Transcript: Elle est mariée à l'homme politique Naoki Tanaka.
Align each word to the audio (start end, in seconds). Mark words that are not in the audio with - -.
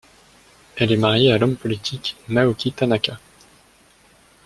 Elle 0.77 0.91
est 0.91 0.97
mariée 0.97 1.31
à 1.31 1.37
l'homme 1.37 1.55
politique 1.55 2.15
Naoki 2.27 2.71
Tanaka. 2.71 3.19